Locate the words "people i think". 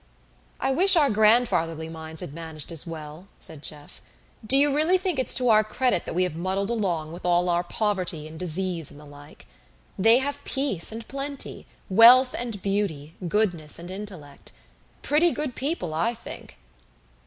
15.55-16.57